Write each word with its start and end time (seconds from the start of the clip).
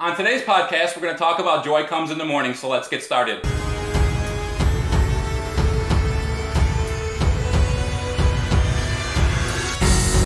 On 0.00 0.16
today's 0.16 0.42
podcast, 0.42 0.96
we're 0.96 1.02
going 1.02 1.14
to 1.14 1.18
talk 1.20 1.38
about 1.38 1.64
joy 1.64 1.84
comes 1.84 2.10
in 2.10 2.18
the 2.18 2.24
morning, 2.24 2.52
so 2.52 2.68
let's 2.68 2.88
get 2.88 3.00
started. 3.00 3.40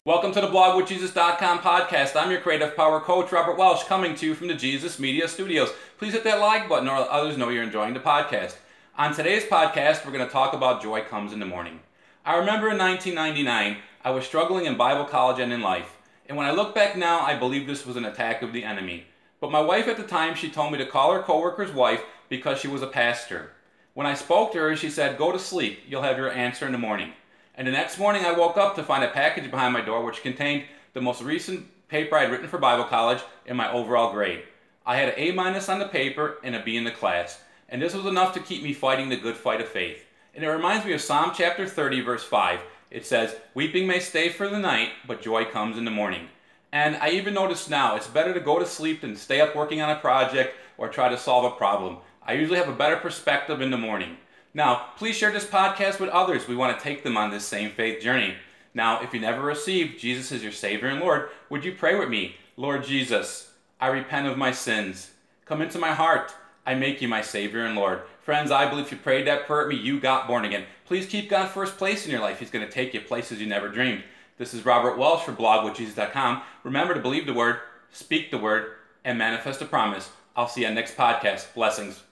Welcome 0.07 0.33
to 0.33 0.41
the 0.41 0.47
blogwithjesus.com 0.47 1.59
podcast. 1.59 2.17
I'm 2.17 2.31
your 2.31 2.41
creative 2.41 2.75
power 2.75 2.99
coach, 2.99 3.31
Robert 3.31 3.59
Welsh, 3.59 3.85
coming 3.85 4.15
to 4.15 4.25
you 4.25 4.35
from 4.35 4.49
the 4.49 4.55
Jesus 4.55 4.99
Media 4.99 5.29
Studios. 5.29 5.69
Please 5.99 6.15
hit 6.15 6.25
that 6.25 6.41
like 6.41 6.67
button 6.67 6.89
or 6.89 7.01
let 7.01 7.09
others 7.09 7.37
know 7.37 7.51
you're 7.51 7.63
enjoying 7.63 7.93
the 7.93 8.01
podcast. 8.01 8.57
On 8.97 9.15
today's 9.15 9.45
podcast, 9.45 10.07
we're 10.07 10.13
going 10.13 10.25
to 10.25 10.33
talk 10.33 10.55
about 10.55 10.83
joy 10.83 11.03
comes 11.03 11.35
in 11.35 11.41
the 11.41 11.45
morning. 11.45 11.81
I 12.25 12.39
remember 12.39 12.71
in 12.71 12.79
1999, 12.79 13.83
I 14.03 14.11
was 14.13 14.25
struggling 14.25 14.65
in 14.65 14.79
Bible 14.79 15.05
college 15.05 15.39
and 15.39 15.53
in 15.53 15.61
life. 15.61 15.99
And 16.27 16.39
when 16.39 16.47
I 16.47 16.53
look 16.53 16.75
back 16.75 16.97
now, 16.97 17.21
I 17.21 17.39
believe 17.39 17.67
this 17.67 17.85
was 17.85 17.97
an 17.97 18.07
attack 18.07 18.41
of 18.41 18.55
the 18.55 18.65
enemy. 18.65 19.05
But 19.41 19.53
my 19.53 19.61
wife 19.61 19.87
at 19.89 19.97
the 19.97 20.03
time, 20.03 20.35
she 20.35 20.51
told 20.51 20.73
me 20.73 20.79
to 20.79 20.87
call 20.87 21.13
her 21.13 21.23
coworker's 21.23 21.73
wife 21.73 22.03
because 22.29 22.59
she 22.59 22.69
was 22.69 22.83
a 22.83 22.87
pastor. 22.87 23.53
When 23.95 24.07
I 24.07 24.15
spoke 24.15 24.53
to 24.53 24.59
her, 24.59 24.77
she 24.77 24.91
said, 24.91 25.19
Go 25.19 25.33
to 25.33 25.39
sleep. 25.39 25.81
You'll 25.87 26.03
have 26.03 26.19
your 26.19 26.31
answer 26.31 26.67
in 26.67 26.73
the 26.73 26.79
morning. 26.79 27.13
And 27.55 27.67
the 27.67 27.73
next 27.73 27.99
morning, 27.99 28.25
I 28.25 28.33
woke 28.33 28.57
up 28.57 28.77
to 28.77 28.83
find 28.83 29.03
a 29.03 29.09
package 29.09 29.51
behind 29.51 29.73
my 29.73 29.81
door 29.81 30.05
which 30.05 30.23
contained 30.23 30.65
the 30.93 31.01
most 31.01 31.23
recent 31.23 31.67
paper 31.89 32.17
I 32.17 32.23
had 32.23 32.31
written 32.31 32.49
for 32.49 32.59
Bible 32.59 32.85
college 32.85 33.21
and 33.47 33.57
my 33.57 33.73
overall 33.73 34.13
grade. 34.13 34.43
I 34.87 34.97
had 34.97 35.09
an 35.09 35.15
A 35.17 35.33
minus 35.33 35.69
on 35.69 35.79
the 35.79 35.89
paper 35.89 36.39
and 36.45 36.55
a 36.55 36.63
B 36.63 36.77
in 36.77 36.85
the 36.85 36.91
class. 36.91 37.41
And 37.69 37.83
this 37.83 37.95
was 37.95 38.07
enough 38.07 38.35
to 38.35 38.41
keep 38.41 38.63
me 38.63 38.73
fighting 38.73 39.09
the 39.09 39.17
good 39.17 39.37
fight 39.37 39.61
of 39.61 39.69
faith. 39.69 40.05
And 40.35 40.45
it 40.45 40.49
reminds 40.49 40.87
me 40.87 40.93
of 40.93 41.01
Psalm 41.01 41.33
chapter 41.35 41.67
30, 41.67 42.01
verse 42.01 42.25
5. 42.25 42.61
It 42.91 43.05
says, 43.05 43.37
Weeping 43.55 43.87
may 43.87 44.01
stay 44.01 44.29
for 44.29 44.49
the 44.49 44.59
night, 44.59 44.91
but 45.07 45.21
joy 45.21 45.45
comes 45.45 45.77
in 45.77 45.85
the 45.85 45.91
morning. 45.91 46.29
And 46.73 46.97
I 46.97 47.11
even 47.11 47.35
notice 47.35 47.71
now 47.71 47.97
it's 47.97 48.07
better 48.07 48.35
to 48.35 48.41
go 48.41 48.59
to 48.59 48.67
sleep 48.67 49.01
than 49.01 49.17
stay 49.17 49.41
up 49.41 49.57
working 49.57 49.81
on 49.81 49.91
a 49.91 50.01
project 50.01 50.55
or 50.77 50.89
try 50.89 51.09
to 51.09 51.19
solve 51.19 51.45
a 51.45 51.57
problem. 51.57 51.99
I 52.23 52.35
usually 52.35 52.59
have 52.59 52.69
a 52.69 52.73
better 52.73 52.97
perspective 52.97 53.61
in 53.61 53.71
the 53.71 53.79
morning. 53.79 54.19
Now, 54.53 54.89
please 54.97 55.17
share 55.17 55.33
this 55.33 55.47
podcast 55.47 55.99
with 55.99 56.11
others. 56.11 56.47
We 56.47 56.57
want 56.57 56.77
to 56.77 56.83
take 56.83 57.03
them 57.03 57.17
on 57.17 57.31
this 57.31 57.45
same 57.45 57.71
faith 57.71 58.03
journey. 58.03 58.35
Now, 58.75 59.03
if 59.03 59.15
you 59.15 59.21
never 59.21 59.43
received 59.43 59.99
Jesus 59.99 60.31
as 60.31 60.43
your 60.43 60.53
Savior 60.53 60.89
and 60.89 61.01
Lord, 61.01 61.31
would 61.49 61.65
you 61.65 61.73
pray 61.73 61.99
with 61.99 62.09
me? 62.09 62.37
Lord 62.57 62.85
Jesus, 62.85 63.53
I 63.81 63.89
repent 63.89 64.27
of 64.27 64.37
my 64.37 64.53
sins. 64.53 65.13
Come 65.47 65.63
into 65.63 65.79
my 65.79 65.95
heart. 65.95 66.35
I 66.67 66.75
make 66.75 67.01
you 67.01 67.09
my 67.09 67.23
Savior 67.23 67.65
and 67.65 67.77
Lord. 67.77 68.03
Friends, 68.23 68.51
I 68.51 68.69
believe 68.69 68.87
if 68.87 68.93
you 68.93 68.99
prayed 68.99 69.27
that 69.27 69.47
prayer 69.47 69.63
at 69.63 69.69
me, 69.69 69.77
you 69.77 69.99
got 69.99 70.27
born 70.27 70.45
again. 70.45 70.65
Please 70.85 71.07
keep 71.07 71.31
God 71.31 71.49
first 71.49 71.79
place 71.79 72.05
in 72.05 72.11
your 72.11 72.21
life. 72.21 72.41
He's 72.41 72.51
going 72.51 72.67
to 72.67 72.71
take 72.71 72.93
you 72.93 73.01
places 73.01 73.41
you 73.41 73.47
never 73.47 73.69
dreamed. 73.69 74.03
This 74.39 74.55
is 74.55 74.65
Robert 74.65 74.97
Welsh 74.97 75.25
for 75.25 75.33
blogwithjesus.com. 75.33 76.43
Remember 76.63 76.95
to 76.95 77.01
believe 77.01 77.27
the 77.27 77.35
word, 77.35 77.57
speak 77.91 78.31
the 78.31 78.39
word, 78.39 78.71
and 79.05 79.19
manifest 79.19 79.61
a 79.63 79.65
promise. 79.65 80.11
I'll 80.37 80.47
see 80.47 80.61
you 80.61 80.69
on 80.69 80.77
next 80.77 80.97
podcast. 80.97 81.53
Blessings. 81.55 82.05